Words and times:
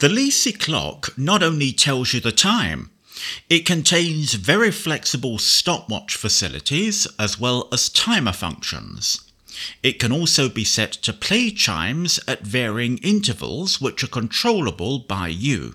The 0.00 0.08
Leasey 0.08 0.58
clock 0.58 1.12
not 1.18 1.42
only 1.42 1.72
tells 1.72 2.14
you 2.14 2.20
the 2.20 2.32
time, 2.32 2.90
it 3.50 3.66
contains 3.66 4.32
very 4.32 4.70
flexible 4.70 5.36
stopwatch 5.36 6.16
facilities 6.16 7.06
as 7.18 7.38
well 7.38 7.68
as 7.70 7.90
timer 7.90 8.32
functions. 8.32 9.30
It 9.82 9.98
can 9.98 10.10
also 10.10 10.48
be 10.48 10.64
set 10.64 10.92
to 10.92 11.12
play 11.12 11.50
chimes 11.50 12.18
at 12.26 12.40
varying 12.40 12.96
intervals 13.02 13.78
which 13.78 14.02
are 14.02 14.06
controllable 14.20 15.00
by 15.00 15.28
you. 15.28 15.74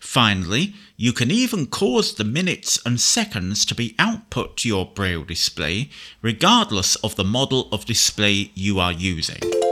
Finally, 0.00 0.72
you 0.96 1.12
can 1.12 1.30
even 1.30 1.66
cause 1.66 2.14
the 2.14 2.24
minutes 2.24 2.78
and 2.86 2.98
seconds 2.98 3.66
to 3.66 3.74
be 3.74 3.94
output 3.98 4.56
to 4.56 4.68
your 4.68 4.86
braille 4.86 5.24
display 5.24 5.90
regardless 6.22 6.96
of 6.96 7.16
the 7.16 7.24
model 7.24 7.68
of 7.72 7.84
display 7.84 8.52
you 8.54 8.80
are 8.80 8.92
using. 8.92 9.63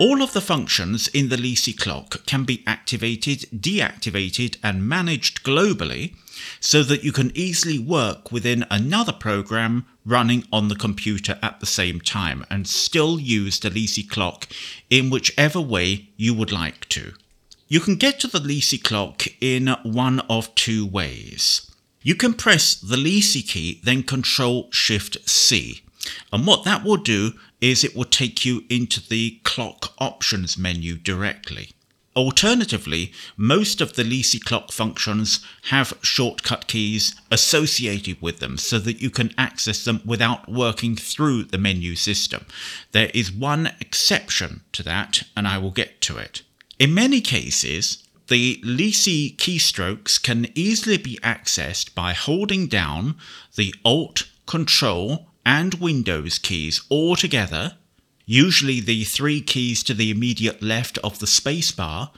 All 0.00 0.22
of 0.22 0.32
the 0.32 0.40
functions 0.40 1.08
in 1.08 1.28
the 1.28 1.36
Leasey 1.36 1.78
clock 1.78 2.24
can 2.24 2.44
be 2.44 2.64
activated, 2.66 3.40
deactivated, 3.54 4.56
and 4.62 4.88
managed 4.88 5.44
globally 5.44 6.14
so 6.58 6.82
that 6.82 7.04
you 7.04 7.12
can 7.12 7.30
easily 7.34 7.78
work 7.78 8.32
within 8.32 8.64
another 8.70 9.12
program 9.12 9.84
running 10.06 10.44
on 10.50 10.68
the 10.68 10.74
computer 10.74 11.38
at 11.42 11.60
the 11.60 11.66
same 11.66 12.00
time 12.00 12.46
and 12.48 12.66
still 12.66 13.20
use 13.20 13.60
the 13.60 13.68
Leasey 13.68 14.08
clock 14.08 14.48
in 14.88 15.10
whichever 15.10 15.60
way 15.60 16.08
you 16.16 16.32
would 16.32 16.50
like 16.50 16.88
to. 16.88 17.12
You 17.68 17.80
can 17.80 17.96
get 17.96 18.18
to 18.20 18.26
the 18.26 18.38
Leasey 18.38 18.82
clock 18.82 19.26
in 19.38 19.66
one 19.82 20.20
of 20.30 20.54
two 20.54 20.86
ways. 20.86 21.70
You 22.02 22.14
can 22.14 22.32
press 22.32 22.74
the 22.74 22.96
Leasey 22.96 23.46
key, 23.46 23.82
then 23.84 24.02
Control 24.04 24.70
Shift 24.72 25.28
C. 25.28 25.82
And 26.32 26.46
what 26.46 26.64
that 26.64 26.84
will 26.84 26.96
do 26.96 27.34
is 27.60 27.84
it 27.84 27.94
will 27.94 28.04
take 28.04 28.44
you 28.44 28.64
into 28.68 29.06
the 29.06 29.40
clock 29.44 29.92
options 29.98 30.56
menu 30.56 30.96
directly. 30.96 31.70
Alternatively, 32.16 33.12
most 33.36 33.80
of 33.80 33.94
the 33.94 34.02
Leasey 34.02 34.42
clock 34.42 34.72
functions 34.72 35.44
have 35.70 35.96
shortcut 36.02 36.66
keys 36.66 37.14
associated 37.30 38.20
with 38.20 38.40
them 38.40 38.58
so 38.58 38.80
that 38.80 39.00
you 39.00 39.10
can 39.10 39.32
access 39.38 39.84
them 39.84 40.02
without 40.04 40.50
working 40.50 40.96
through 40.96 41.44
the 41.44 41.58
menu 41.58 41.94
system. 41.94 42.46
There 42.90 43.10
is 43.14 43.30
one 43.30 43.72
exception 43.80 44.62
to 44.72 44.82
that, 44.82 45.22
and 45.36 45.46
I 45.46 45.58
will 45.58 45.70
get 45.70 46.00
to 46.02 46.18
it. 46.18 46.42
In 46.80 46.92
many 46.92 47.20
cases, 47.20 48.02
the 48.26 48.60
Leasey 48.64 49.36
keystrokes 49.36 50.20
can 50.20 50.48
easily 50.56 50.96
be 50.96 51.18
accessed 51.22 51.94
by 51.94 52.12
holding 52.12 52.66
down 52.66 53.16
the 53.54 53.72
Alt, 53.84 54.26
Control, 54.46 55.29
and 55.50 55.74
Windows 55.74 56.38
keys 56.38 56.80
all 56.88 57.16
together, 57.16 57.76
usually 58.24 58.78
the 58.78 59.02
three 59.02 59.40
keys 59.40 59.82
to 59.82 59.92
the 59.92 60.08
immediate 60.08 60.62
left 60.62 60.96
of 60.98 61.18
the 61.18 61.26
spacebar, 61.26 62.10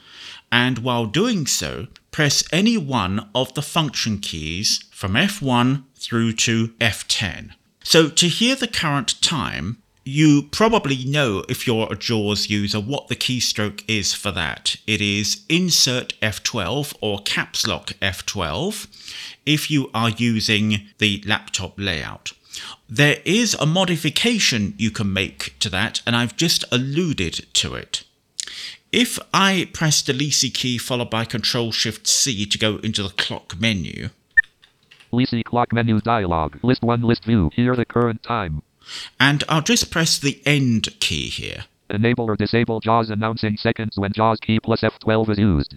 and 0.51 0.77
while 0.77 1.07
doing 1.07 1.47
so, 1.47 1.87
press 2.11 2.43
any 2.53 2.77
one 2.77 3.27
of 3.33 3.51
the 3.55 3.63
function 3.63 4.19
keys 4.19 4.83
from 4.91 5.13
F1 5.13 5.83
through 5.95 6.31
to 6.33 6.67
F10. 6.79 7.53
So 7.83 8.07
to 8.07 8.27
hear 8.27 8.55
the 8.55 8.67
current 8.67 9.19
time, 9.19 9.81
you 10.03 10.43
probably 10.51 11.03
know 11.03 11.43
if 11.49 11.65
you're 11.65 11.91
a 11.91 11.95
JAWS 11.95 12.51
user 12.51 12.79
what 12.79 13.07
the 13.07 13.15
keystroke 13.15 13.83
is 13.87 14.13
for 14.13 14.29
that. 14.29 14.75
It 14.85 15.01
is 15.01 15.43
insert 15.49 16.13
F12 16.21 16.95
or 17.01 17.17
caps 17.21 17.65
lock 17.65 17.93
F12 17.99 18.85
if 19.43 19.71
you 19.71 19.89
are 19.91 20.09
using 20.09 20.89
the 20.99 21.23
laptop 21.25 21.73
layout. 21.79 22.33
There 22.89 23.17
is 23.25 23.55
a 23.55 23.65
modification 23.65 24.75
you 24.77 24.91
can 24.91 25.11
make 25.11 25.57
to 25.59 25.69
that, 25.69 26.01
and 26.05 26.15
I've 26.15 26.35
just 26.37 26.63
alluded 26.71 27.45
to 27.53 27.75
it. 27.75 28.03
If 28.91 29.17
I 29.33 29.69
press 29.73 30.03
the 30.03 30.13
Leasey 30.13 30.53
key 30.53 30.77
followed 30.77 31.09
by 31.09 31.25
Control 31.25 31.71
Shift 31.71 32.05
C 32.05 32.45
to 32.45 32.57
go 32.59 32.77
into 32.77 33.01
the 33.01 33.09
clock 33.09 33.59
menu. 33.59 34.09
Leasey 35.11 35.43
clock 35.43 35.73
menu 35.73 35.99
dialog. 35.99 36.57
List 36.63 36.83
1 36.83 37.01
list 37.01 37.25
view. 37.25 37.49
Here 37.55 37.75
the 37.75 37.85
current 37.85 38.21
time. 38.21 38.61
And 39.19 39.43
I'll 39.49 39.61
just 39.61 39.89
press 39.89 40.19
the 40.19 40.41
end 40.45 40.89
key 40.99 41.29
here. 41.29 41.65
Enable 41.89 42.25
or 42.25 42.35
disable 42.35 42.79
JAWS 42.79 43.09
announcing 43.09 43.57
seconds 43.57 43.97
when 43.97 44.13
JAWS 44.13 44.39
key 44.39 44.59
plus 44.59 44.81
F12 44.81 45.29
is 45.29 45.37
used. 45.39 45.75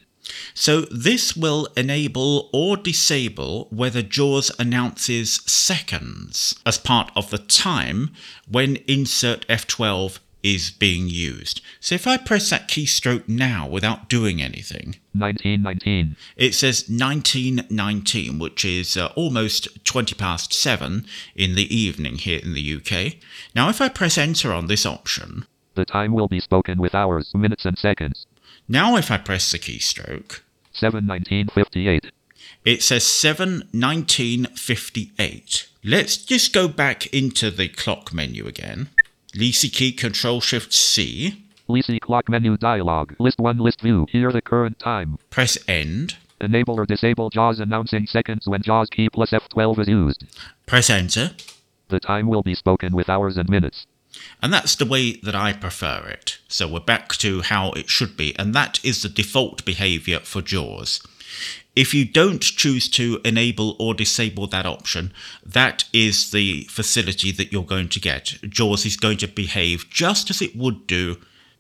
So 0.55 0.83
this 0.83 1.37
will 1.37 1.69
enable 1.77 2.51
or 2.53 2.77
disable 2.77 3.69
whether 3.71 4.03
JAWS 4.03 4.51
announces 4.59 5.35
seconds 5.47 6.55
as 6.65 6.79
part 6.79 7.11
of 7.15 7.31
the 7.31 7.39
time 7.39 8.11
when 8.49 8.77
insert 8.89 9.47
F12 9.49 10.19
is 10.43 10.71
being 10.71 11.09
used. 11.09 11.61
So 11.81 11.97
if 11.97 12.07
I 12.07 12.17
press 12.17 12.51
that 12.51 12.69
keystroke 12.69 13.29
now 13.29 13.67
without 13.67 14.09
doing 14.09 14.41
anything, 14.41 14.97
1919. 15.13 16.15
it 16.37 16.55
says 16.55 16.89
1919, 16.89 18.39
which 18.39 18.65
is 18.65 18.97
uh, 18.97 19.13
almost 19.17 19.85
20 19.85 20.15
past 20.15 20.53
7 20.53 21.05
in 21.35 21.57
the 21.57 21.75
evening 21.75 22.19
here 22.19 22.39
in 22.41 22.55
the 22.55 22.77
UK. 22.77 23.17
Now 23.55 23.69
if 23.69 23.81
I 23.81 23.89
press 23.89 24.17
enter 24.17 24.53
on 24.53 24.69
this 24.69 24.87
option, 24.87 25.47
The 25.75 25.85
time 25.85 26.13
will 26.13 26.29
be 26.29 26.41
spoken 26.41 26.79
with 26.79 26.95
hours, 26.95 27.35
minutes, 27.35 27.65
and 27.65 27.77
seconds. 27.77 28.27
Now 28.69 28.97
if 28.97 29.11
I 29.11 29.19
press 29.19 29.53
the 29.53 29.59
keystroke, 29.59 30.41
71958. 30.73 32.11
It 32.65 32.83
says 32.83 33.07
71958. 33.07 35.69
Let's 35.85 36.17
just 36.17 36.53
go 36.53 36.67
back 36.67 37.07
into 37.15 37.53
the 37.53 37.69
clock 37.69 38.13
menu 38.13 38.45
again. 38.47 38.89
Leasey 39.35 39.73
key 39.73 39.93
Control 39.93 40.41
Shift 40.41 40.73
C. 40.73 41.45
Leasey 41.69 42.01
clock 42.01 42.29
menu 42.29 42.57
dialog. 42.57 43.15
List 43.21 43.39
1 43.39 43.59
list 43.59 43.81
view. 43.81 44.07
Here 44.11 44.33
the 44.33 44.43
current 44.43 44.81
time. 44.81 45.19
Press 45.31 45.57
end. 45.69 46.17
Enable 46.41 46.81
or 46.81 46.87
disable 46.87 47.31
JAWS 47.31 47.61
announcing 47.61 48.07
seconds 48.07 48.47
when 48.47 48.63
JAWS 48.63 48.91
key 48.91 49.09
plus 49.09 49.31
F12 49.31 49.79
is 49.79 49.89
used. 49.89 50.25
Press 50.67 50.91
enter. 50.91 51.31
The 51.89 52.01
time 52.01 52.27
will 52.27 52.43
be 52.43 52.55
spoken 52.55 52.97
with 52.97 53.09
hours 53.09 53.37
and 53.37 53.49
minutes. 53.49 53.87
And 54.43 54.53
that's 54.53 54.77
the 54.77 54.85
way 54.85 55.13
that 55.17 55.35
I 55.35 55.53
prefer 55.53 56.07
it. 56.09 56.39
So 56.49 56.69
we're 56.69 56.81
back 56.81 57.15
to 57.17 57.43
how 57.43 57.73
it 57.73 57.89
should 57.89 58.17
be, 58.17 58.37
and 58.39 58.55
that 58.55 58.85
is 58.85 59.03
the 59.03 59.09
default 59.09 59.65
behavior 59.65 60.21
for 60.21 60.43
JAWS. 60.43 61.01
If 61.75 61.93
you 61.93 62.07
don't 62.07 62.41
choose 62.41 62.89
to 62.91 63.21
enable 63.25 63.77
or 63.79 63.93
disable 63.93 64.47
that 64.47 64.65
option, 64.65 65.13
that 65.45 65.85
is 65.93 66.31
the 66.31 66.65
facility 66.65 67.33
that 67.33 67.53
you're 67.53 67.63
going 67.65 67.91
to 67.91 68.01
get. 68.01 68.39
JAWS 68.49 68.87
is 68.87 68.97
going 68.97 69.19
to 69.19 69.29
behave 69.29 69.91
just 69.91 70.31
as 70.31 70.41
it 70.41 70.57
would 70.57 70.87
do 70.87 71.19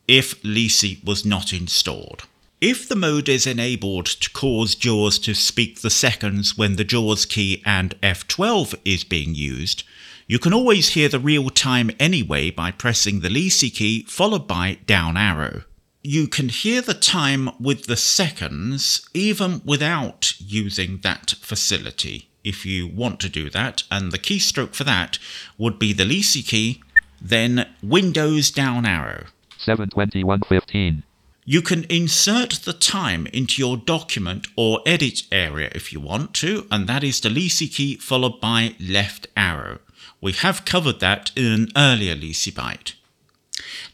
if 0.08 0.40
Leasey 0.42 1.04
was 1.04 1.26
not 1.26 1.52
installed. 1.52 2.22
If 2.60 2.88
the 2.88 2.96
mode 2.96 3.28
is 3.28 3.46
enabled 3.46 4.06
to 4.06 4.30
cause 4.30 4.74
JAWS 4.74 5.18
to 5.20 5.34
speak 5.34 5.82
the 5.82 5.90
seconds 5.90 6.56
when 6.56 6.76
the 6.76 6.84
JAWS 6.84 7.26
key 7.26 7.62
and 7.66 8.00
F12 8.00 8.74
is 8.86 9.04
being 9.04 9.34
used, 9.34 9.84
you 10.26 10.38
can 10.38 10.52
always 10.52 10.90
hear 10.90 11.08
the 11.08 11.18
real 11.18 11.50
time 11.50 11.90
anyway 12.00 12.50
by 12.50 12.70
pressing 12.70 13.20
the 13.20 13.28
Leasey 13.28 13.72
key 13.72 14.04
followed 14.08 14.46
by 14.46 14.78
down 14.86 15.16
arrow. 15.16 15.62
You 16.02 16.26
can 16.28 16.48
hear 16.48 16.82
the 16.82 16.94
time 16.94 17.50
with 17.60 17.86
the 17.86 17.96
seconds 17.96 19.08
even 19.14 19.60
without 19.64 20.34
using 20.40 20.98
that 21.02 21.34
facility 21.40 22.28
if 22.46 22.64
you 22.64 22.86
want 22.86 23.18
to 23.20 23.28
do 23.28 23.50
that, 23.50 23.82
and 23.90 24.12
the 24.12 24.18
keystroke 24.18 24.74
for 24.74 24.84
that 24.84 25.18
would 25.58 25.80
be 25.80 25.92
the 25.92 26.04
Leasey 26.04 26.46
key, 26.46 26.80
then 27.20 27.68
Windows 27.82 28.52
down 28.52 28.86
arrow. 28.86 29.26
72115. 29.58 31.02
You 31.44 31.60
can 31.60 31.84
insert 31.90 32.50
the 32.64 32.72
time 32.72 33.26
into 33.28 33.60
your 33.60 33.76
document 33.76 34.46
or 34.56 34.80
edit 34.86 35.22
area 35.32 35.70
if 35.74 35.92
you 35.92 35.98
want 35.98 36.34
to, 36.34 36.66
and 36.70 36.86
that 36.86 37.02
is 37.02 37.20
the 37.20 37.28
Leasey 37.28 37.72
key 37.72 37.96
followed 37.96 38.40
by 38.40 38.76
left 38.80 39.26
arrow. 39.36 39.78
We 40.20 40.32
have 40.32 40.64
covered 40.64 41.00
that 41.00 41.30
in 41.36 41.52
an 41.52 41.68
earlier 41.76 42.14
Leasey 42.14 42.52
Byte. 42.52 42.94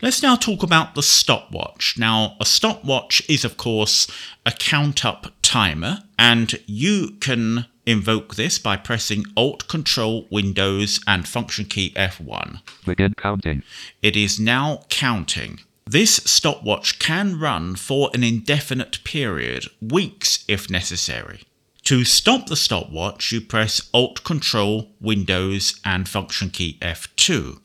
Let's 0.00 0.22
now 0.22 0.36
talk 0.36 0.62
about 0.62 0.94
the 0.94 1.02
stopwatch. 1.02 1.96
Now, 1.98 2.36
a 2.40 2.44
stopwatch 2.44 3.22
is, 3.28 3.44
of 3.44 3.56
course, 3.56 4.08
a 4.44 4.52
count 4.52 5.04
up 5.04 5.32
timer, 5.42 6.00
and 6.18 6.58
you 6.66 7.12
can 7.20 7.66
invoke 7.86 8.34
this 8.34 8.58
by 8.58 8.76
pressing 8.76 9.24
Alt 9.36 9.68
Control 9.68 10.26
Windows 10.30 11.00
and 11.06 11.26
function 11.26 11.64
key 11.64 11.92
F1. 11.96 12.60
Begin 12.84 13.14
counting. 13.14 13.62
It 14.02 14.16
is 14.16 14.38
now 14.38 14.84
counting. 14.88 15.60
This 15.84 16.16
stopwatch 16.16 16.98
can 16.98 17.38
run 17.38 17.76
for 17.76 18.10
an 18.14 18.22
indefinite 18.22 19.02
period, 19.04 19.66
weeks 19.80 20.44
if 20.48 20.70
necessary. 20.70 21.42
To 21.84 22.04
stop 22.04 22.46
the 22.46 22.56
stopwatch, 22.56 23.32
you 23.32 23.40
press 23.40 23.90
Alt 23.92 24.22
Control 24.22 24.90
Windows 25.00 25.80
and 25.84 26.08
function 26.08 26.48
key 26.48 26.78
F2. 26.80 27.58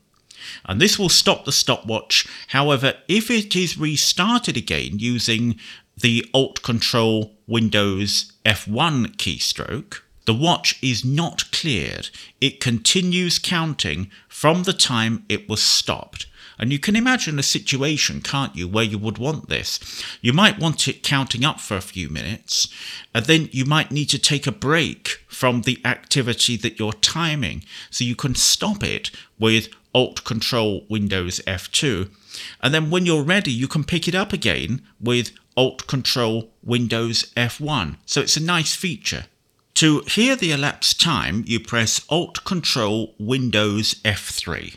And 0.64 0.80
this 0.80 0.98
will 0.98 1.08
stop 1.08 1.44
the 1.44 1.52
stopwatch. 1.52 2.26
However, 2.48 2.94
if 3.06 3.30
it 3.30 3.54
is 3.54 3.78
restarted 3.78 4.56
again 4.56 4.98
using 4.98 5.58
the 5.96 6.26
Alt 6.34 6.62
Control 6.62 7.36
Windows 7.46 8.32
F1 8.44 9.16
keystroke, 9.16 10.00
the 10.24 10.34
watch 10.34 10.78
is 10.82 11.04
not 11.04 11.50
cleared. 11.52 12.10
It 12.40 12.60
continues 12.60 13.38
counting 13.38 14.10
from 14.28 14.64
the 14.64 14.72
time 14.72 15.24
it 15.28 15.48
was 15.48 15.62
stopped. 15.62 16.26
And 16.58 16.72
you 16.72 16.78
can 16.78 16.96
imagine 16.96 17.38
a 17.38 17.44
situation, 17.44 18.20
can't 18.20 18.56
you, 18.56 18.66
where 18.66 18.84
you 18.84 18.98
would 18.98 19.18
want 19.18 19.48
this? 19.48 19.78
You 20.20 20.32
might 20.32 20.58
want 20.58 20.88
it 20.88 21.02
counting 21.02 21.44
up 21.44 21.60
for 21.60 21.76
a 21.76 21.80
few 21.80 22.08
minutes, 22.08 22.68
and 23.14 23.26
then 23.26 23.48
you 23.52 23.64
might 23.64 23.92
need 23.92 24.08
to 24.10 24.18
take 24.18 24.46
a 24.46 24.52
break 24.52 25.24
from 25.28 25.62
the 25.62 25.80
activity 25.84 26.56
that 26.56 26.78
you're 26.78 26.92
timing. 26.92 27.64
So 27.90 28.04
you 28.04 28.16
can 28.16 28.34
stop 28.34 28.82
it 28.82 29.10
with 29.38 29.68
Alt 29.94 30.24
Control 30.24 30.84
Windows 30.88 31.40
F2. 31.46 32.10
And 32.60 32.74
then 32.74 32.90
when 32.90 33.06
you're 33.06 33.22
ready, 33.22 33.52
you 33.52 33.68
can 33.68 33.84
pick 33.84 34.08
it 34.08 34.14
up 34.14 34.32
again 34.32 34.82
with 35.00 35.32
Alt 35.56 35.86
Control 35.86 36.50
Windows 36.62 37.32
F1. 37.36 37.96
So 38.06 38.20
it's 38.20 38.36
a 38.36 38.42
nice 38.42 38.74
feature. 38.74 39.26
To 39.74 40.00
hear 40.08 40.34
the 40.34 40.50
elapsed 40.50 41.00
time, 41.00 41.44
you 41.46 41.60
press 41.60 42.04
Alt 42.08 42.44
Control 42.44 43.14
Windows 43.18 43.94
F3. 44.04 44.76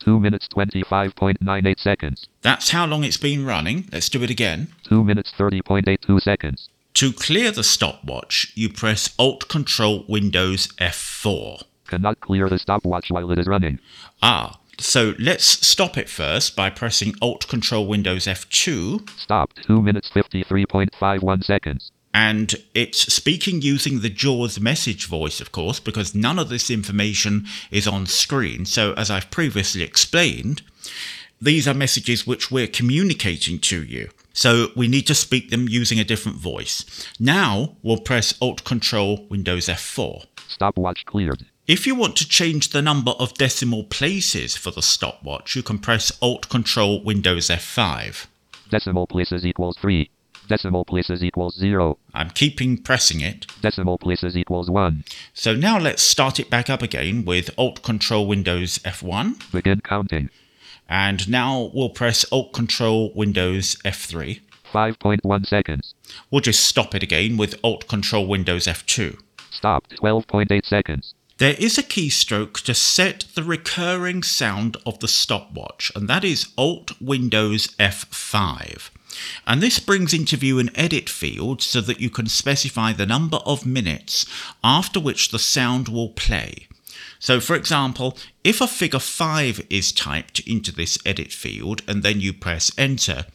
2 0.00 0.18
minutes 0.18 0.48
25.98 0.48 1.78
seconds. 1.78 2.26
That's 2.42 2.70
how 2.70 2.86
long 2.86 3.04
it's 3.04 3.16
been 3.16 3.44
running. 3.44 3.88
Let's 3.92 4.08
do 4.08 4.22
it 4.22 4.30
again. 4.30 4.68
2 4.84 5.04
minutes 5.04 5.32
30.82 5.38 6.20
seconds. 6.20 6.68
To 6.94 7.12
clear 7.12 7.50
the 7.52 7.62
stopwatch, 7.62 8.52
you 8.54 8.68
press 8.68 9.14
Alt 9.18 9.48
Control 9.48 10.04
Windows 10.08 10.68
F4. 10.78 11.62
Cannot 11.86 12.20
clear 12.20 12.48
the 12.48 12.58
stopwatch 12.58 13.10
while 13.10 13.30
it 13.30 13.38
is 13.38 13.46
running. 13.46 13.78
Ah, 14.22 14.58
so 14.78 15.14
let's 15.18 15.44
stop 15.44 15.98
it 15.98 16.08
first 16.08 16.56
by 16.56 16.70
pressing 16.70 17.14
Alt 17.20 17.46
Control 17.48 17.86
Windows 17.86 18.26
F2. 18.26 19.08
Stop. 19.18 19.52
2 19.62 19.82
minutes 19.82 20.10
53.51 20.10 21.44
seconds. 21.44 21.92
And 22.12 22.54
it's 22.74 23.12
speaking 23.12 23.62
using 23.62 24.00
the 24.00 24.10
JAWS 24.10 24.60
message 24.60 25.06
voice, 25.06 25.40
of 25.40 25.52
course, 25.52 25.78
because 25.78 26.14
none 26.14 26.38
of 26.38 26.48
this 26.48 26.70
information 26.70 27.46
is 27.70 27.86
on 27.86 28.06
screen. 28.06 28.64
So, 28.64 28.94
as 28.94 29.10
I've 29.10 29.30
previously 29.30 29.82
explained, 29.82 30.62
these 31.40 31.66
are 31.66 31.74
messages 31.74 32.26
which 32.26 32.50
we're 32.50 32.66
communicating 32.66 33.58
to 33.60 33.82
you. 33.82 34.10
So 34.32 34.68
we 34.76 34.88
need 34.88 35.06
to 35.06 35.14
speak 35.14 35.50
them 35.50 35.68
using 35.68 35.98
a 35.98 36.04
different 36.04 36.38
voice. 36.38 36.84
Now 37.18 37.76
we'll 37.82 37.98
press 37.98 38.34
Alt 38.40 38.64
Control 38.64 39.26
Windows 39.28 39.66
F4. 39.66 40.26
Stopwatch 40.48 41.04
cleared. 41.06 41.46
If 41.66 41.86
you 41.86 41.94
want 41.94 42.16
to 42.16 42.28
change 42.28 42.70
the 42.70 42.82
number 42.82 43.12
of 43.12 43.34
decimal 43.34 43.84
places 43.84 44.56
for 44.56 44.70
the 44.70 44.82
stopwatch, 44.82 45.54
you 45.54 45.62
can 45.62 45.78
press 45.78 46.10
Alt 46.20 46.48
Control 46.48 47.02
Windows 47.02 47.48
F5. 47.48 48.26
Decimal 48.70 49.06
places 49.06 49.46
equals 49.46 49.76
3. 49.80 50.10
Decimal 50.50 50.84
places 50.84 51.22
equals 51.22 51.56
0. 51.56 51.96
I'm 52.12 52.30
keeping 52.30 52.76
pressing 52.76 53.20
it. 53.20 53.46
Decimal 53.62 53.98
places 53.98 54.36
equals 54.36 54.68
1. 54.68 55.04
So 55.32 55.54
now 55.54 55.78
let's 55.78 56.02
start 56.02 56.40
it 56.40 56.50
back 56.50 56.68
up 56.68 56.82
again 56.82 57.24
with 57.24 57.50
Alt 57.56 57.84
Control 57.84 58.26
Windows 58.26 58.80
F1. 58.80 59.52
Begin 59.52 59.80
counting. 59.80 60.28
And 60.88 61.28
now 61.28 61.70
we'll 61.72 61.90
press 61.90 62.24
Alt 62.32 62.52
Control 62.52 63.12
Windows 63.14 63.76
F3. 63.84 64.40
5.1 64.72 65.46
seconds. 65.46 65.94
We'll 66.32 66.40
just 66.40 66.64
stop 66.64 66.96
it 66.96 67.04
again 67.04 67.36
with 67.36 67.54
Alt 67.62 67.86
Control 67.86 68.26
Windows 68.26 68.66
F2. 68.66 69.20
Stop. 69.52 69.86
12.8 70.02 70.66
seconds. 70.66 71.14
There 71.38 71.54
is 71.60 71.78
a 71.78 71.84
keystroke 71.84 72.60
to 72.64 72.74
set 72.74 73.26
the 73.36 73.44
recurring 73.44 74.24
sound 74.24 74.76
of 74.84 74.98
the 74.98 75.06
stopwatch, 75.06 75.92
and 75.94 76.08
that 76.08 76.24
is 76.24 76.48
Alt 76.58 77.00
Windows 77.00 77.68
F5. 77.78 78.90
And 79.46 79.62
this 79.62 79.78
brings 79.78 80.14
into 80.14 80.36
view 80.36 80.58
an 80.58 80.70
edit 80.74 81.08
field 81.08 81.62
so 81.62 81.80
that 81.80 82.00
you 82.00 82.10
can 82.10 82.26
specify 82.26 82.92
the 82.92 83.06
number 83.06 83.38
of 83.38 83.66
minutes 83.66 84.26
after 84.62 85.00
which 85.00 85.30
the 85.30 85.38
sound 85.38 85.88
will 85.88 86.10
play. 86.10 86.68
So, 87.18 87.38
for 87.38 87.54
example, 87.54 88.16
if 88.44 88.60
a 88.60 88.66
figure 88.66 88.98
5 88.98 89.66
is 89.68 89.92
typed 89.92 90.40
into 90.40 90.72
this 90.72 90.98
edit 91.04 91.32
field 91.32 91.82
and 91.86 92.02
then 92.02 92.20
you 92.20 92.32
press 92.32 92.72
enter, 92.78 93.26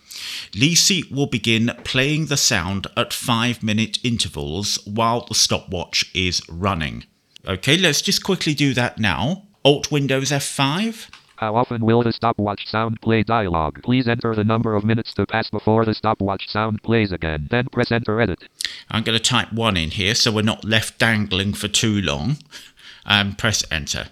Leasey 0.53 1.11
will 1.11 1.27
begin 1.27 1.71
playing 1.83 2.25
the 2.25 2.37
sound 2.37 2.87
at 2.97 3.13
5 3.13 3.61
minute 3.61 3.99
intervals 4.03 4.79
while 4.85 5.25
the 5.25 5.35
stopwatch 5.35 6.09
is 6.15 6.41
running. 6.49 7.03
Okay, 7.47 7.77
let's 7.77 8.01
just 8.01 8.23
quickly 8.23 8.55
do 8.55 8.73
that 8.73 8.97
now. 8.97 9.43
Alt 9.63 9.91
Windows 9.91 10.31
F5. 10.31 11.09
How 11.37 11.55
often 11.55 11.85
will 11.85 12.03
the 12.03 12.13
stopwatch 12.13 12.67
sound 12.67 13.01
play 13.01 13.23
dialog? 13.23 13.83
Please 13.83 14.07
enter 14.07 14.33
the 14.33 14.43
number 14.43 14.73
of 14.75 14.85
minutes 14.85 15.13
to 15.15 15.25
pass 15.25 15.49
before 15.49 15.83
the 15.83 15.93
stopwatch 15.93 16.47
sound 16.47 16.81
plays 16.81 17.11
again. 17.11 17.47
Then 17.51 17.67
press 17.71 17.91
enter 17.91 18.21
edit. 18.21 18.47
I'm 18.89 19.03
going 19.03 19.17
to 19.17 19.23
type 19.23 19.51
1 19.51 19.75
in 19.77 19.91
here 19.91 20.15
so 20.15 20.31
we're 20.31 20.43
not 20.43 20.63
left 20.63 20.97
dangling 20.97 21.53
for 21.53 21.67
too 21.67 22.01
long. 22.01 22.37
And 23.05 23.37
press 23.37 23.63
enter. 23.69 24.07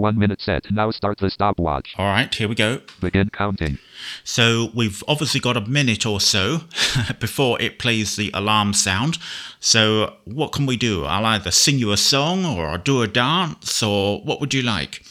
One 0.00 0.18
minute 0.18 0.40
set. 0.40 0.70
Now 0.70 0.90
start 0.92 1.18
the 1.18 1.28
stopwatch. 1.28 1.94
All 1.98 2.06
right, 2.06 2.34
here 2.34 2.48
we 2.48 2.54
go. 2.54 2.80
Begin 3.02 3.28
counting. 3.28 3.78
So 4.24 4.70
we've 4.74 5.04
obviously 5.06 5.40
got 5.40 5.58
a 5.58 5.60
minute 5.60 6.06
or 6.06 6.22
so 6.22 6.62
before 7.20 7.60
it 7.60 7.78
plays 7.78 8.16
the 8.16 8.30
alarm 8.32 8.72
sound. 8.72 9.18
So 9.60 10.16
what 10.24 10.52
can 10.52 10.64
we 10.64 10.78
do? 10.78 11.04
I'll 11.04 11.26
either 11.26 11.50
sing 11.50 11.78
you 11.78 11.92
a 11.92 11.98
song 11.98 12.46
or 12.46 12.68
I'll 12.68 12.78
do 12.78 13.02
a 13.02 13.06
dance 13.06 13.82
or 13.82 14.22
what 14.22 14.40
would 14.40 14.54
you 14.54 14.62
like? 14.62 15.04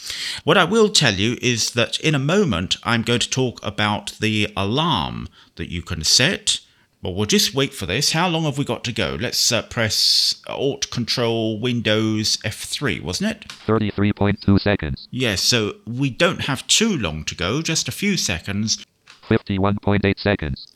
What 0.44 0.58
I 0.58 0.64
will 0.64 0.90
tell 0.90 1.14
you 1.14 1.38
is 1.40 1.74
that 1.74 2.00
in 2.00 2.16
a 2.16 2.20
moment 2.20 2.78
I'm 2.84 3.04
going 3.04 3.20
to 3.20 3.30
talk 3.30 3.64
about 3.64 4.14
the 4.20 4.52
alarm 4.58 5.30
that 5.58 5.70
you 5.72 5.84
can 5.84 6.04
set. 6.04 6.62
Well, 7.02 7.14
we'll 7.16 7.26
just 7.26 7.54
wait 7.54 7.74
for 7.74 7.86
this. 7.86 8.12
How 8.12 8.28
long 8.28 8.44
have 8.44 8.58
we 8.58 8.66
got 8.66 8.84
to 8.84 8.92
go? 8.92 9.18
Let's 9.20 9.52
uh, 9.54 9.62
press 9.62 10.42
Alt 10.48 10.90
Control 10.92 11.58
Windows 11.58 12.38
F3, 12.38 13.02
wasn't 13.02 13.32
it? 13.32 13.48
33.2 13.66 14.60
seconds. 14.60 15.08
Yes, 15.10 15.42
so 15.42 15.76
we 15.88 16.10
don't 16.10 16.42
have 16.42 16.68
too 16.68 16.98
long 16.98 17.24
to 17.26 17.36
go, 17.36 17.62
just 17.62 17.88
a 17.88 17.94
few 17.94 18.18
seconds. 18.18 18.86
51.8 19.30 20.20
seconds. 20.20 20.76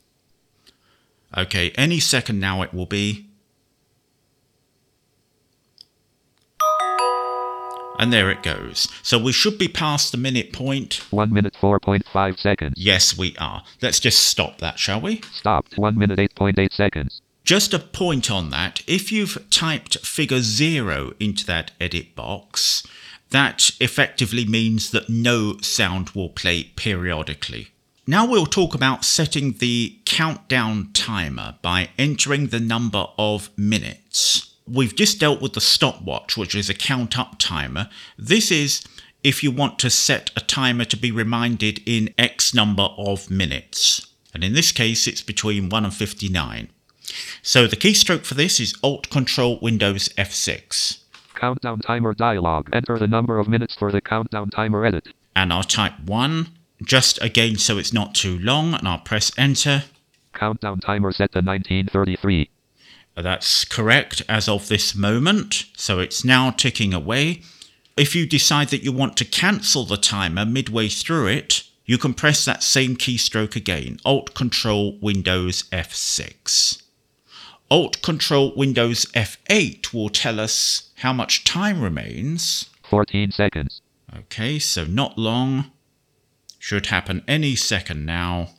Okay, 1.36 1.72
any 1.72 2.00
second 2.00 2.40
now 2.40 2.62
it 2.62 2.74
will 2.74 2.86
be. 2.86 3.28
And 8.04 8.12
there 8.12 8.30
it 8.30 8.44
goes. 8.44 8.90
So 9.02 9.18
we 9.18 9.32
should 9.32 9.58
be 9.58 9.70
past 9.70 10.12
the 10.12 10.18
minute 10.18 10.52
point. 10.52 10.96
1 11.12 11.32
minute 11.32 11.56
4.5 11.62 12.38
seconds. 12.38 12.74
Yes, 12.76 13.18
we 13.18 13.34
are. 13.38 13.64
Let's 13.82 14.02
just 14.02 14.26
stop 14.26 14.58
that, 14.58 14.78
shall 14.78 15.00
we? 15.00 15.22
Stopped. 15.32 15.78
1 15.78 15.98
minute 15.98 16.20
8.8 16.20 16.74
seconds. 16.74 17.22
Just 17.46 17.74
a 17.74 17.80
point 17.80 18.30
on 18.30 18.50
that 18.50 18.82
if 18.88 19.10
you've 19.10 19.50
typed 19.50 20.06
figure 20.06 20.42
zero 20.42 21.14
into 21.18 21.46
that 21.46 21.72
edit 21.80 22.14
box, 22.14 22.86
that 23.30 23.72
effectively 23.80 24.44
means 24.44 24.92
that 24.92 25.08
no 25.08 25.56
sound 25.62 26.10
will 26.10 26.28
play 26.28 26.66
periodically. 26.76 27.70
Now 28.06 28.26
we'll 28.26 28.48
talk 28.48 28.76
about 28.76 29.06
setting 29.06 29.54
the 29.60 29.98
countdown 30.04 30.90
timer 30.92 31.56
by 31.62 31.92
entering 31.98 32.48
the 32.48 32.60
number 32.60 33.08
of 33.18 33.50
minutes. 33.58 34.53
We've 34.66 34.96
just 34.96 35.20
dealt 35.20 35.42
with 35.42 35.54
the 35.54 35.62
stopwatch, 35.62 36.38
which 36.38 36.56
is 36.56 36.70
a 36.70 36.74
count 36.74 37.20
up 37.20 37.36
timer. 37.38 37.90
This 38.18 38.50
is 38.52 38.84
if 39.24 39.44
you 39.44 39.52
want 39.52 39.80
to 39.80 39.90
set 39.90 40.32
a 40.36 40.42
timer 40.42 40.86
to 40.86 40.98
be 40.98 41.12
reminded 41.12 41.82
in 41.86 42.14
X 42.18 42.54
number 42.54 42.90
of 42.98 43.30
minutes. 43.30 44.08
And 44.34 44.44
in 44.44 44.54
this 44.54 44.72
case, 44.72 45.08
it's 45.08 45.22
between 45.22 45.70
1 45.70 45.86
and 45.86 45.94
59. 45.94 46.70
So 47.42 47.68
the 47.68 47.76
keystroke 47.76 48.26
for 48.26 48.34
this 48.34 48.60
is 48.60 48.76
Alt 48.82 49.10
Control 49.10 49.60
Windows 49.62 50.10
F6. 50.18 51.00
Countdown 51.36 51.80
timer 51.80 52.14
dialog. 52.14 52.70
Enter 52.74 52.98
the 52.98 53.08
number 53.08 53.40
of 53.40 53.48
minutes 53.48 53.76
for 53.76 53.92
the 53.92 54.02
countdown 54.02 54.50
timer 54.50 54.86
edit. 54.86 55.10
And 55.36 55.52
I'll 55.52 55.64
type 55.64 56.00
1, 56.06 56.48
just 56.86 57.22
again 57.22 57.58
so 57.58 57.78
it's 57.78 57.94
not 57.94 58.16
too 58.16 58.40
long, 58.40 58.74
and 58.74 58.88
I'll 58.88 59.00
press 59.00 59.32
enter. 59.38 59.84
Countdown 60.34 60.80
timer 60.80 61.12
set 61.12 61.32
to 61.34 61.40
1933. 61.40 62.50
That's 63.16 63.64
correct 63.66 64.24
as 64.28 64.50
of 64.50 64.68
this 64.68 64.96
moment, 64.96 65.66
so 65.78 66.00
it's 66.00 66.26
now 66.26 66.50
ticking 66.52 66.94
away. 66.94 67.42
If 67.96 68.16
you 68.16 68.26
decide 68.26 68.70
that 68.70 68.84
you 68.84 68.92
want 68.92 69.18
to 69.18 69.26
cancel 69.26 69.86
the 69.86 69.98
timer 69.98 70.46
midway 70.46 70.90
through 70.90 71.28
it, 71.28 71.64
you 71.86 71.98
can 71.98 72.14
press 72.14 72.44
that 72.46 72.64
same 72.64 72.96
keystroke 72.96 73.56
again 73.56 74.00
Alt 74.04 74.34
Control 74.34 74.98
Windows 75.00 75.64
F6. 75.72 76.82
Alt 77.70 78.02
Control 78.02 78.54
Windows 78.56 79.06
F8 79.14 79.94
will 79.94 80.10
tell 80.10 80.40
us 80.40 80.92
how 80.98 81.14
much 81.14 81.44
time 81.44 81.82
remains. 81.82 82.70
14 82.90 83.32
seconds. 83.32 83.82
Okay, 84.16 84.60
so 84.60 84.86
not 84.86 85.18
long. 85.18 85.72
Should 86.58 86.88
happen 86.88 87.24
any 87.28 87.56
second 87.56 88.06
now. 88.06 88.50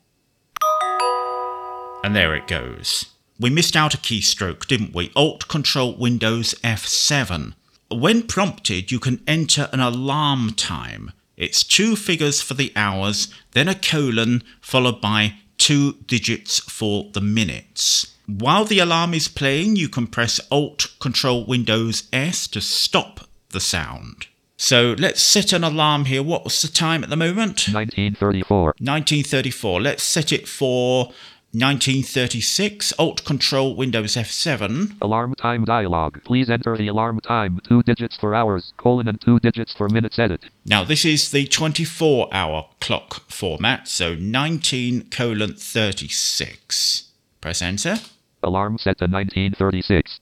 And 2.04 2.14
there 2.14 2.34
it 2.34 2.46
goes. 2.46 3.13
We 3.38 3.50
missed 3.50 3.74
out 3.74 3.94
a 3.94 3.98
keystroke, 3.98 4.66
didn't 4.66 4.94
we? 4.94 5.10
Alt 5.16 5.48
Control 5.48 5.96
Windows 5.96 6.54
F7. 6.62 7.54
When 7.90 8.22
prompted, 8.22 8.92
you 8.92 9.00
can 9.00 9.22
enter 9.26 9.68
an 9.72 9.80
alarm 9.80 10.52
time. 10.52 11.12
It's 11.36 11.64
two 11.64 11.96
figures 11.96 12.40
for 12.40 12.54
the 12.54 12.72
hours, 12.76 13.28
then 13.52 13.68
a 13.68 13.74
colon, 13.74 14.44
followed 14.60 15.00
by 15.00 15.34
two 15.58 15.94
digits 16.06 16.60
for 16.60 17.10
the 17.12 17.20
minutes. 17.20 18.14
While 18.26 18.64
the 18.64 18.78
alarm 18.78 19.14
is 19.14 19.28
playing, 19.28 19.76
you 19.76 19.88
can 19.88 20.06
press 20.06 20.40
Alt 20.50 20.86
Control 21.00 21.44
Windows 21.44 22.08
S 22.12 22.46
to 22.48 22.60
stop 22.60 23.28
the 23.50 23.60
sound. 23.60 24.28
So 24.56 24.94
let's 24.98 25.20
set 25.20 25.52
an 25.52 25.64
alarm 25.64 26.04
here. 26.06 26.22
What 26.22 26.44
was 26.44 26.62
the 26.62 26.68
time 26.68 27.02
at 27.02 27.10
the 27.10 27.16
moment? 27.16 27.68
1934. 27.68 28.64
1934. 28.78 29.80
Let's 29.80 30.02
set 30.04 30.32
it 30.32 30.48
for 30.48 31.12
1936. 31.54 32.92
Alt 32.98 33.24
Control 33.24 33.76
Windows 33.76 34.16
F7. 34.16 34.96
Alarm 35.00 35.34
time 35.36 35.64
dialog. 35.64 36.22
Please 36.24 36.50
enter 36.50 36.76
the 36.76 36.88
alarm 36.88 37.20
time. 37.20 37.60
Two 37.66 37.82
digits 37.84 38.16
for 38.16 38.34
hours, 38.34 38.72
colon, 38.76 39.06
and 39.06 39.20
two 39.20 39.38
digits 39.38 39.72
for 39.72 39.88
minutes 39.88 40.18
edit. 40.18 40.46
Now 40.66 40.82
this 40.84 41.04
is 41.04 41.30
the 41.30 41.46
24 41.46 42.28
hour 42.32 42.68
clock 42.80 43.30
format, 43.30 43.86
so 43.86 44.14
19 44.16 45.10
colon 45.10 45.54
36. 45.54 47.12
Press 47.40 47.62
enter. 47.62 47.98
Alarm 48.42 48.78
set 48.78 48.98
to 48.98 49.04
1936. 49.04 50.20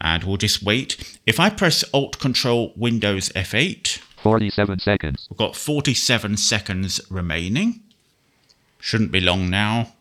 And 0.00 0.24
we'll 0.24 0.38
just 0.38 0.62
wait. 0.62 1.18
If 1.26 1.38
I 1.38 1.50
press 1.50 1.84
Alt 1.92 2.18
Control 2.18 2.72
Windows 2.74 3.28
F8, 3.30 3.98
47 4.22 4.78
seconds. 4.78 5.26
we've 5.28 5.36
got 5.36 5.56
47 5.56 6.36
seconds 6.36 7.00
remaining. 7.10 7.80
Shouldn't 8.78 9.12
be 9.12 9.20
long 9.20 9.50
now. 9.50 9.92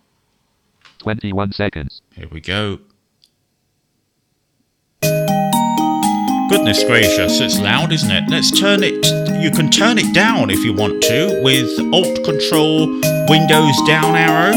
21 1.02 1.52
seconds. 1.52 2.04
Here 2.16 2.28
we 2.32 2.40
go. 2.42 2.78
Goodness 6.52 6.84
gracious, 6.84 7.40
it's 7.40 7.60
loud, 7.60 7.92
isn't 7.92 8.12
it? 8.12 8.30
Let's 8.30 8.52
turn 8.52 8.82
it. 8.84 9.08
You 9.42 9.50
can 9.50 9.72
turn 9.72 9.98
it 9.98 10.14
down 10.14 10.52
if 10.52 10.64
you 10.64 10.74
want 10.74 11.02
to 11.02 11.42
with 11.42 11.72
Alt 11.92 12.24
Control 12.24 12.86
Windows 13.28 13.82
down 13.88 14.16
arrow. 14.16 14.54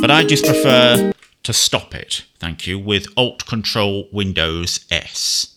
But 0.00 0.10
I 0.10 0.24
just 0.24 0.44
prefer 0.44 1.12
to 1.44 1.52
stop 1.52 1.94
it, 1.94 2.24
thank 2.40 2.66
you, 2.66 2.80
with 2.80 3.06
Alt 3.16 3.46
Control 3.46 4.08
Windows 4.10 4.84
S. 4.90 5.56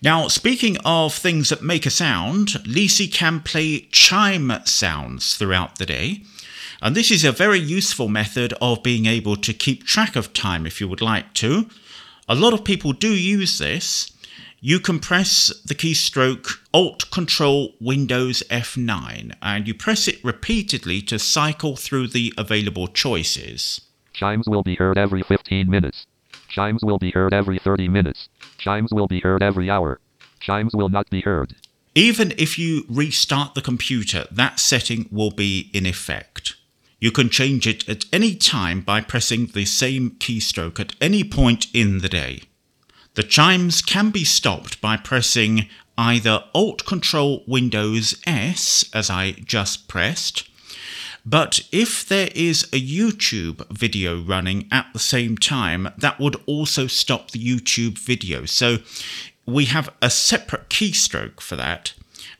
Now, 0.00 0.28
speaking 0.28 0.76
of 0.84 1.12
things 1.12 1.48
that 1.48 1.60
make 1.60 1.86
a 1.86 1.90
sound, 1.90 2.50
Leasey 2.64 3.12
can 3.12 3.40
play 3.40 3.88
chime 3.90 4.52
sounds 4.64 5.34
throughout 5.34 5.78
the 5.78 5.86
day. 5.86 6.22
And 6.82 6.96
this 6.96 7.10
is 7.10 7.24
a 7.24 7.32
very 7.32 7.58
useful 7.58 8.08
method 8.08 8.54
of 8.60 8.82
being 8.82 9.04
able 9.04 9.36
to 9.36 9.52
keep 9.52 9.84
track 9.84 10.16
of 10.16 10.32
time 10.32 10.66
if 10.66 10.80
you 10.80 10.88
would 10.88 11.02
like 11.02 11.34
to. 11.34 11.68
A 12.26 12.34
lot 12.34 12.54
of 12.54 12.64
people 12.64 12.92
do 12.92 13.12
use 13.12 13.58
this. 13.58 14.10
You 14.60 14.80
can 14.80 14.98
press 14.98 15.52
the 15.64 15.74
keystroke 15.74 16.58
Alt 16.72 17.10
Control 17.10 17.74
Windows 17.80 18.42
F9 18.50 19.34
and 19.42 19.68
you 19.68 19.74
press 19.74 20.08
it 20.08 20.24
repeatedly 20.24 21.02
to 21.02 21.18
cycle 21.18 21.76
through 21.76 22.08
the 22.08 22.32
available 22.38 22.86
choices. 22.86 23.82
Chimes 24.12 24.46
will 24.48 24.62
be 24.62 24.76
heard 24.76 24.96
every 24.96 25.22
15 25.22 25.68
minutes. 25.68 26.06
Chimes 26.48 26.82
will 26.82 26.98
be 26.98 27.10
heard 27.10 27.34
every 27.34 27.58
30 27.58 27.88
minutes. 27.88 28.28
Chimes 28.58 28.92
will 28.92 29.06
be 29.06 29.20
heard 29.20 29.42
every 29.42 29.70
hour. 29.70 30.00
Chimes 30.40 30.74
will 30.74 30.88
not 30.88 31.08
be 31.10 31.20
heard. 31.20 31.54
Even 31.94 32.32
if 32.38 32.58
you 32.58 32.84
restart 32.88 33.54
the 33.54 33.62
computer, 33.62 34.26
that 34.30 34.60
setting 34.60 35.08
will 35.10 35.30
be 35.30 35.70
in 35.72 35.86
effect. 35.86 36.54
You 37.00 37.10
can 37.10 37.30
change 37.30 37.66
it 37.66 37.88
at 37.88 38.04
any 38.12 38.34
time 38.34 38.82
by 38.82 39.00
pressing 39.00 39.46
the 39.46 39.64
same 39.64 40.10
keystroke 40.12 40.78
at 40.78 40.94
any 41.00 41.24
point 41.24 41.66
in 41.72 41.98
the 41.98 42.08
day. 42.08 42.42
The 43.14 43.22
chimes 43.22 43.82
can 43.82 44.10
be 44.10 44.24
stopped 44.24 44.80
by 44.80 44.96
pressing 44.96 45.66
either 45.96 46.44
Alt 46.54 46.84
Control 46.84 47.42
Windows 47.46 48.20
S, 48.26 48.84
as 48.94 49.10
I 49.10 49.32
just 49.32 49.88
pressed, 49.88 50.48
but 51.24 51.60
if 51.70 52.08
there 52.08 52.30
is 52.34 52.64
a 52.64 52.80
YouTube 52.80 53.66
video 53.70 54.22
running 54.22 54.68
at 54.70 54.86
the 54.92 54.98
same 54.98 55.36
time, 55.36 55.88
that 55.98 56.18
would 56.18 56.36
also 56.46 56.86
stop 56.86 57.30
the 57.30 57.38
YouTube 57.38 57.98
video. 57.98 58.46
So 58.46 58.78
we 59.46 59.66
have 59.66 59.92
a 60.00 60.10
separate 60.10 60.70
keystroke 60.70 61.40
for 61.40 61.56
that, 61.56 61.92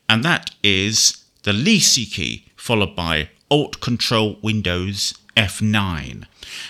and 0.09 0.25
that 0.25 0.51
is 0.63 1.25
the 1.43 1.53
Leasey 1.53 2.11
key 2.11 2.47
followed 2.57 2.97
by 2.97 3.31
Alt 3.51 3.81
Control 3.81 4.37
Windows 4.43 5.15
F9. 5.37 6.25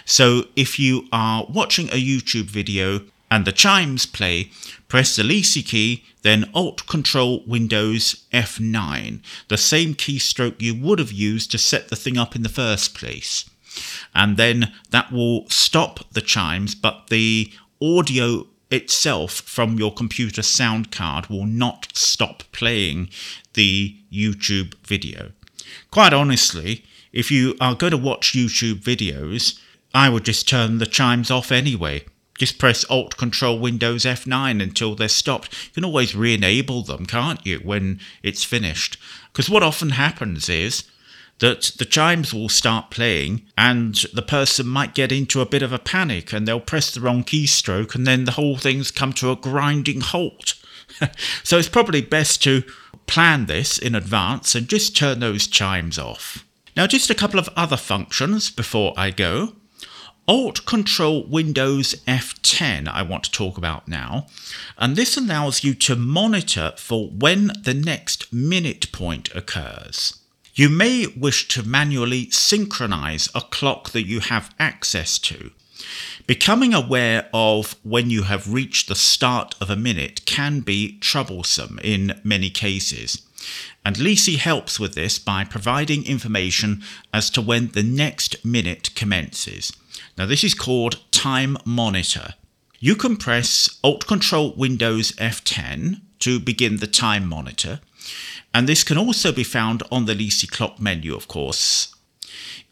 So 0.05 0.45
if 0.57 0.79
you 0.79 1.09
are 1.13 1.47
watching 1.49 1.89
a 1.89 2.03
YouTube 2.03 2.45
video 2.45 3.03
and 3.31 3.45
the 3.45 3.53
chimes 3.53 4.07
play, 4.07 4.51
press 4.89 5.17
the 5.17 5.23
Leasey 5.23 5.65
key, 5.65 6.05
then 6.23 6.51
Alt 6.55 6.87
Control 6.87 7.43
Windows 7.47 8.25
F9, 8.33 9.21
the 9.49 9.57
same 9.57 9.95
keystroke 9.95 10.61
you 10.61 10.75
would 10.75 10.99
have 10.99 11.13
used 11.13 11.51
to 11.53 11.59
set 11.59 11.89
the 11.89 11.97
thing 11.97 12.19
up 12.19 12.35
in 12.35 12.43
the 12.43 12.49
first 12.49 12.95
place. 12.95 13.49
And 14.15 14.37
then 14.37 14.73
that 14.91 15.13
will 15.13 15.49
stop 15.49 16.01
the 16.13 16.21
chimes, 16.21 16.75
but 16.75 17.07
the 17.09 17.53
audio 17.81 18.47
itself 18.71 19.33
from 19.33 19.79
your 19.79 19.93
computer 19.93 20.43
sound 20.43 20.91
card 20.91 21.27
will 21.27 21.47
not 21.47 21.89
stop 21.95 22.45
playing 22.53 23.11
the 23.55 23.97
YouTube 24.13 24.75
video. 24.85 25.33
Quite 25.91 26.13
honestly, 26.13 26.85
if 27.13 27.31
you 27.31 27.57
are 27.61 27.75
going 27.75 27.91
to 27.93 27.97
watch 27.97 28.33
YouTube 28.33 28.81
videos, 28.81 29.61
I 29.93 30.09
would 30.09 30.25
just 30.25 30.49
turn 30.49 30.79
the 30.79 30.87
chimes 30.87 31.31
off 31.31 31.51
anyway. 31.51 32.05
Just 32.39 32.59
press 32.59 32.85
Alt 32.85 33.17
Control 33.17 33.59
Windows 33.59 34.05
F9 34.05 34.63
until 34.63 34.95
they're 34.95 35.09
stopped. 35.09 35.53
You 35.67 35.73
can 35.75 35.85
always 35.85 36.15
re 36.15 36.33
enable 36.33 36.83
them, 36.83 37.05
can't 37.05 37.45
you, 37.45 37.59
when 37.59 38.01
it's 38.23 38.45
finished? 38.45 38.97
Because 39.33 39.51
what 39.51 39.63
often 39.63 39.91
happens 39.91 40.49
is 40.49 40.85
that 41.41 41.73
the 41.79 41.85
chimes 41.85 42.33
will 42.33 42.49
start 42.49 42.91
playing 42.91 43.43
and 43.59 43.95
the 44.15 44.23
person 44.23 44.67
might 44.67 44.95
get 44.95 45.11
into 45.11 45.41
a 45.41 45.47
bit 45.47 45.63
of 45.63 45.73
a 45.73 45.79
panic 45.79 46.33
and 46.33 46.47
they'll 46.47 46.61
press 46.61 46.91
the 46.91 47.01
wrong 47.01 47.25
keystroke 47.25 47.95
and 47.95 48.07
then 48.07 48.25
the 48.25 48.33
whole 48.33 48.57
thing's 48.57 48.91
come 48.91 49.13
to 49.15 49.31
a 49.31 49.37
grinding 49.37 50.01
halt. 50.01 50.55
so 51.43 51.59
it's 51.59 51.69
probably 51.69 52.01
best 52.01 52.43
to 52.43 52.63
plan 53.11 53.47
this 53.47 53.77
in 53.77 53.97
advance 53.97 54.55
and 54.55 54.69
just 54.69 54.97
turn 54.97 55.19
those 55.19 55.49
chimes 55.49 55.99
off. 55.99 56.47
Now, 56.77 56.87
just 56.87 57.11
a 57.11 57.15
couple 57.15 57.41
of 57.41 57.49
other 57.57 57.77
functions 57.77 58.51
before 58.51 58.95
I 58.97 59.11
go. 59.11 59.57
Alt 60.29 60.65
Control 60.65 61.27
Windows 61.27 61.97
F10 62.07 62.87
I 62.87 63.03
want 63.03 63.25
to 63.25 63.33
talk 63.33 63.59
about 63.59 63.89
now, 63.89 64.27
and 64.79 64.95
this 64.95 65.17
allows 65.17 65.65
you 65.65 65.75
to 65.75 65.97
monitor 65.97 66.73
for 66.77 67.09
when 67.09 67.51
the 67.65 67.75
next 67.75 68.33
minute 68.33 68.93
point 68.93 69.35
occurs. 69.35 70.21
You 70.55 70.69
may 70.69 71.09
wish 71.09 71.49
to 71.49 71.65
manually 71.65 72.31
synchronize 72.31 73.29
a 73.35 73.41
clock 73.41 73.91
that 73.91 74.07
you 74.07 74.21
have 74.21 74.55
access 74.61 75.19
to. 75.19 75.51
Becoming 76.31 76.73
aware 76.73 77.29
of 77.35 77.75
when 77.83 78.09
you 78.09 78.23
have 78.23 78.53
reached 78.53 78.87
the 78.87 78.95
start 78.95 79.57
of 79.61 79.69
a 79.69 79.75
minute 79.75 80.25
can 80.27 80.61
be 80.61 80.97
troublesome 81.01 81.81
in 81.83 82.21
many 82.23 82.51
cases. 82.51 83.27
And 83.85 83.97
Leasey 83.97 84.37
helps 84.37 84.79
with 84.79 84.95
this 84.95 85.19
by 85.19 85.43
providing 85.43 86.07
information 86.07 86.85
as 87.13 87.31
to 87.31 87.43
when 87.43 87.73
the 87.73 87.83
next 87.83 88.45
minute 88.45 88.95
commences. 88.95 89.73
Now, 90.17 90.27
this 90.27 90.45
is 90.45 90.55
called 90.55 91.01
Time 91.11 91.57
Monitor. 91.65 92.35
You 92.79 92.95
can 92.95 93.17
press 93.17 93.81
Alt 93.83 94.07
Control 94.07 94.55
Windows 94.57 95.11
F10 95.15 96.01
to 96.21 96.39
begin 96.39 96.77
the 96.77 96.87
time 96.87 97.29
monitor, 97.29 97.81
and 98.55 98.69
this 98.69 98.85
can 98.85 98.97
also 98.97 99.33
be 99.33 99.43
found 99.43 99.83
on 99.91 100.07
the 100.07 100.15
Leasey 100.15 100.49
clock 100.49 100.79
menu, 100.79 101.13
of 101.17 101.27
course. 101.27 101.93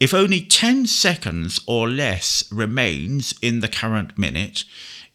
If 0.01 0.15
only 0.15 0.41
10 0.41 0.87
seconds 0.87 1.61
or 1.67 1.89
less 1.89 2.45
remains 2.53 3.35
in 3.43 3.61
the 3.61 3.69
current 3.69 4.19
minute, 4.19 4.65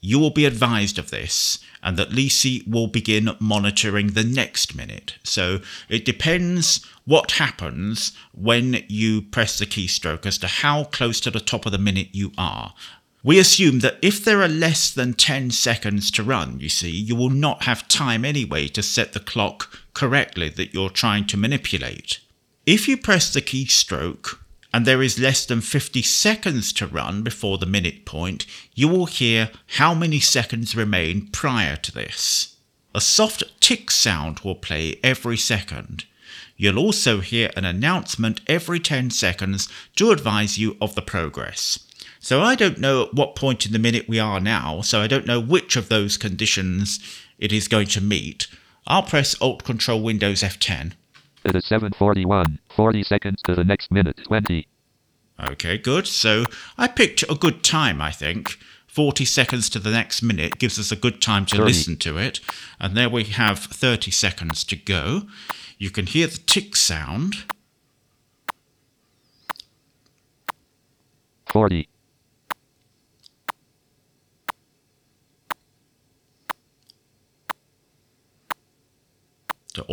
you 0.02 0.20
will 0.20 0.32
be 0.32 0.46
advised 0.46 1.00
of 1.00 1.10
this 1.10 1.60
and 1.82 1.96
that 1.98 2.10
Leasey 2.10 2.68
will 2.68 2.88
begin 2.88 3.36
monitoring 3.40 4.08
the 4.08 4.24
next 4.24 4.76
minute. 4.76 5.16
So 5.24 5.60
it 5.88 6.04
depends 6.04 6.86
what 7.06 7.32
happens 7.32 8.12
when 8.34 8.84
you 8.90 9.22
press 9.22 9.58
the 9.58 9.66
keystroke 9.66 10.26
as 10.26 10.38
to 10.40 10.48
how 10.48 10.86
close 10.86 11.20
to 11.22 11.32
the 11.32 11.40
top 11.40 11.66
of 11.66 11.72
the 11.72 11.78
minute 11.78 12.10
you 12.12 12.34
are. 12.38 12.74
We 13.24 13.40
assume 13.40 13.80
that 13.80 13.98
if 14.02 14.26
there 14.26 14.42
are 14.42 14.50
less 14.50 14.92
than 14.92 15.14
10 15.14 15.52
seconds 15.52 16.12
to 16.12 16.24
run, 16.24 16.60
you 16.60 16.68
see, 16.68 16.92
you 16.92 17.16
will 17.16 17.30
not 17.30 17.64
have 17.64 17.88
time 17.88 18.26
anyway 18.26 18.68
to 18.68 18.84
set 18.84 19.14
the 19.14 19.22
clock 19.22 19.80
correctly 19.94 20.50
that 20.50 20.74
you're 20.74 20.90
trying 20.90 21.26
to 21.28 21.38
manipulate. 21.38 22.20
If 22.66 22.90
you 22.90 22.98
press 22.98 23.32
the 23.32 23.42
keystroke 23.42 24.38
and 24.74 24.86
there 24.86 25.04
is 25.04 25.20
less 25.20 25.46
than 25.46 25.62
50 25.62 26.02
seconds 26.02 26.74
to 26.74 26.88
run 26.88 27.22
before 27.22 27.60
the 27.60 27.68
minute 27.68 28.06
point, 28.06 28.48
you 28.74 28.88
will 28.88 29.06
hear 29.06 29.52
how 29.78 29.94
many 29.94 30.20
seconds 30.20 30.76
remain 30.76 31.28
prior 31.28 31.76
to 31.76 31.92
this. 31.92 32.56
A 32.96 33.00
soft 33.00 33.44
tick 33.62 33.92
sound 33.92 34.40
will 34.40 34.56
play 34.56 35.00
every 35.04 35.38
second. 35.38 36.06
You'll 36.58 36.80
also 36.80 37.20
hear 37.20 37.52
an 37.56 37.66
announcement 37.66 38.42
every 38.48 38.80
10 38.80 39.12
seconds 39.12 39.70
to 39.96 40.12
advise 40.12 40.58
you 40.58 40.76
of 40.82 40.96
the 40.96 41.02
progress. 41.02 41.80
So 42.20 42.42
I 42.42 42.56
don't 42.56 42.80
know 42.80 43.04
at 43.04 43.14
what 43.14 43.36
point 43.36 43.66
in 43.66 43.74
the 43.74 43.80
minute 43.80 44.08
we 44.08 44.20
are 44.20 44.40
now, 44.40 44.82
so 44.82 45.02
I 45.02 45.08
don't 45.08 45.28
know 45.28 45.40
which 45.40 45.76
of 45.76 45.90
those 45.90 46.18
conditions 46.18 47.00
it 47.38 47.52
is 47.52 47.68
going 47.68 47.88
to 47.88 48.02
meet. 48.02 48.48
I'll 48.88 49.04
press 49.04 49.40
Alt 49.42 49.64
Control 49.64 50.02
Windows 50.02 50.42
F10. 50.42 50.94
It 51.46 51.56
is 51.56 51.66
741. 51.66 52.60
40 52.76 53.04
seconds 53.04 53.42
to 53.44 53.56
the 53.56 53.64
next 53.64 53.92
minute. 53.92 54.22
20. 54.24 54.68
Okay, 55.52 55.78
good. 55.78 56.08
So 56.08 56.46
I 56.78 56.88
picked 56.88 57.24
a 57.24 57.36
good 57.36 57.64
time, 57.64 58.02
I 58.02 58.12
think, 58.12 58.58
40 58.88 59.26
seconds 59.26 59.70
to 59.72 59.80
the 59.80 59.90
next 59.90 60.22
minute 60.22 60.60
gives 60.60 60.78
us 60.78 60.92
a 60.92 60.96
good 60.96 61.22
time 61.22 61.46
to 61.48 61.58
30. 61.58 61.68
listen 61.68 61.98
to 61.98 62.18
it. 62.18 62.40
And 62.80 62.96
there 62.96 63.10
we 63.10 63.24
have 63.26 63.60
30 63.60 64.12
seconds 64.12 64.64
to 64.66 64.76
go. 64.76 65.24
You 65.78 65.90
can 65.90 66.06
hear 66.06 66.28
the 66.28 66.38
tick 66.38 66.76
sound. 66.76 67.46
40, 71.48 71.88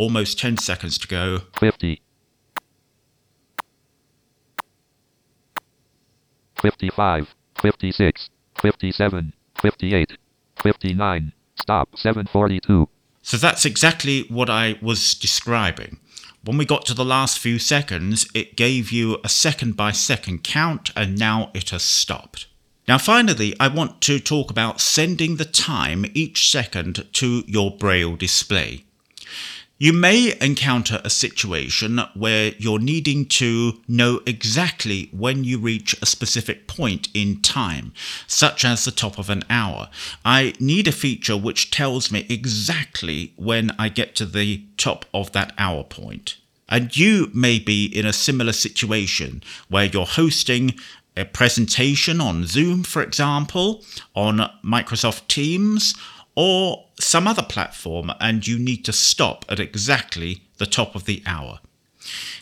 almost 0.01 0.39
10 0.39 0.57
seconds 0.57 0.97
to 0.97 1.07
go. 1.07 1.41
50, 1.59 2.01
55, 6.59 7.35
56, 7.61 8.29
57, 8.59 9.33
58, 9.61 10.17
59. 10.63 11.33
Stop. 11.61 11.89
742. 11.95 12.89
So 13.21 13.37
that's 13.37 13.63
exactly 13.63 14.23
what 14.23 14.49
I 14.49 14.79
was 14.81 15.13
describing. 15.13 15.99
When 16.43 16.57
we 16.57 16.65
got 16.65 16.87
to 16.87 16.95
the 16.95 17.05
last 17.05 17.37
few 17.37 17.59
seconds, 17.59 18.27
it 18.33 18.55
gave 18.55 18.91
you 18.91 19.19
a 19.23 19.29
second 19.29 19.77
by 19.77 19.91
second 19.91 20.43
count, 20.43 20.89
and 20.95 21.19
now 21.19 21.51
it 21.53 21.69
has 21.69 21.83
stopped. 21.83 22.47
Now, 22.87 22.97
finally, 22.97 23.53
I 23.59 23.67
want 23.67 24.01
to 24.01 24.19
talk 24.19 24.49
about 24.49 24.81
sending 24.81 25.35
the 25.35 25.45
time 25.45 26.07
each 26.15 26.49
second 26.49 27.05
to 27.13 27.43
your 27.45 27.69
Braille 27.69 28.15
display. 28.15 28.85
You 29.81 29.93
may 29.93 30.35
encounter 30.39 31.01
a 31.03 31.09
situation 31.09 32.01
where 32.13 32.53
you're 32.59 32.77
needing 32.77 33.25
to 33.29 33.81
know 33.87 34.21
exactly 34.27 35.09
when 35.11 35.43
you 35.43 35.57
reach 35.57 35.99
a 35.99 36.05
specific 36.05 36.67
point 36.67 37.07
in 37.15 37.41
time, 37.41 37.91
such 38.27 38.63
as 38.63 38.85
the 38.85 38.91
top 38.91 39.17
of 39.17 39.27
an 39.31 39.41
hour. 39.49 39.89
I 40.23 40.53
need 40.59 40.87
a 40.87 40.91
feature 40.91 41.35
which 41.35 41.71
tells 41.71 42.11
me 42.11 42.27
exactly 42.29 43.33
when 43.37 43.71
I 43.79 43.89
get 43.89 44.15
to 44.17 44.27
the 44.27 44.63
top 44.77 45.05
of 45.15 45.31
that 45.31 45.51
hour 45.57 45.83
point. 45.83 46.37
And 46.69 46.95
you 46.95 47.31
may 47.33 47.57
be 47.57 47.85
in 47.85 48.05
a 48.05 48.13
similar 48.13 48.53
situation 48.53 49.41
where 49.67 49.85
you're 49.85 50.05
hosting 50.05 50.75
a 51.17 51.25
presentation 51.25 52.21
on 52.21 52.45
Zoom, 52.45 52.83
for 52.83 53.01
example, 53.01 53.83
on 54.13 54.47
Microsoft 54.63 55.27
Teams, 55.27 55.95
or 56.35 56.85
some 56.99 57.27
other 57.27 57.43
platform, 57.43 58.11
and 58.19 58.47
you 58.47 58.57
need 58.57 58.85
to 58.85 58.93
stop 58.93 59.45
at 59.49 59.59
exactly 59.59 60.43
the 60.57 60.65
top 60.65 60.95
of 60.95 61.05
the 61.05 61.21
hour. 61.25 61.59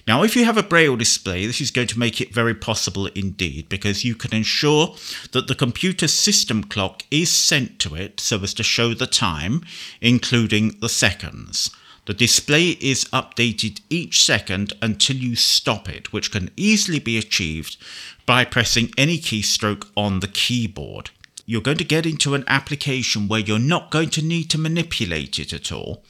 Now, 0.07 0.23
if 0.23 0.35
you 0.35 0.45
have 0.45 0.57
a 0.57 0.63
Braille 0.63 0.95
display, 0.95 1.45
this 1.45 1.61
is 1.61 1.71
going 1.71 1.87
to 1.87 1.99
make 1.99 2.21
it 2.21 2.33
very 2.33 2.55
possible 2.55 3.07
indeed 3.07 3.67
because 3.69 4.05
you 4.05 4.15
can 4.15 4.33
ensure 4.33 4.95
that 5.33 5.47
the 5.47 5.55
computer 5.55 6.07
system 6.07 6.63
clock 6.63 7.03
is 7.11 7.31
sent 7.31 7.79
to 7.79 7.95
it 7.95 8.19
so 8.19 8.41
as 8.41 8.53
to 8.55 8.63
show 8.63 8.93
the 8.93 9.07
time, 9.07 9.63
including 10.01 10.77
the 10.79 10.89
seconds. 10.89 11.71
The 12.05 12.13
display 12.13 12.69
is 12.81 13.05
updated 13.05 13.81
each 13.89 14.23
second 14.23 14.73
until 14.81 15.17
you 15.17 15.35
stop 15.35 15.87
it, 15.87 16.11
which 16.11 16.31
can 16.31 16.49
easily 16.55 16.99
be 16.99 17.17
achieved 17.17 17.77
by 18.25 18.45
pressing 18.45 18.91
any 18.97 19.17
keystroke 19.17 19.87
on 19.95 20.21
the 20.21 20.27
keyboard 20.27 21.11
you're 21.49 21.61
going 21.61 21.79
to 21.79 21.83
get 21.83 22.05
into 22.05 22.35
an 22.35 22.43
application 22.45 23.27
where 23.27 23.39
you're 23.39 23.57
not 23.57 23.89
going 23.89 24.11
to 24.11 24.23
need 24.23 24.51
to 24.51 24.57
manipulate 24.59 25.39
it 25.39 25.51
at 25.51 25.71
all. 25.71 26.03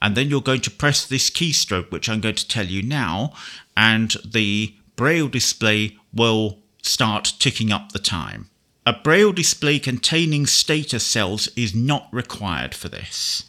And 0.00 0.14
then 0.14 0.30
you're 0.30 0.40
going 0.40 0.60
to 0.60 0.70
press 0.70 1.04
this 1.04 1.30
keystroke, 1.30 1.90
which 1.90 2.08
I'm 2.08 2.20
going 2.20 2.36
to 2.36 2.46
tell 2.46 2.66
you 2.66 2.80
now, 2.80 3.32
and 3.76 4.14
the 4.24 4.72
Braille 4.94 5.26
display 5.26 5.96
will 6.14 6.60
start 6.80 7.32
ticking 7.40 7.72
up 7.72 7.90
the 7.90 7.98
time. 7.98 8.50
A 8.86 8.92
Braille 8.92 9.32
display 9.32 9.80
containing 9.80 10.46
status 10.46 11.04
cells 11.04 11.48
is 11.56 11.74
not 11.74 12.06
required 12.12 12.72
for 12.72 12.88
this. 12.88 13.46